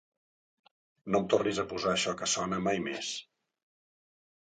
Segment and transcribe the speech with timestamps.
[1.15, 3.11] No em tornis a posar això que sona mai més.